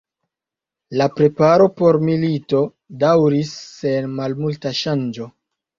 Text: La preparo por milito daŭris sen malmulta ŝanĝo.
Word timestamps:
La 1.01 1.07
preparo 1.19 1.67
por 1.81 2.01
milito 2.09 2.65
daŭris 3.05 3.55
sen 3.79 4.13
malmulta 4.19 4.79
ŝanĝo. 4.85 5.35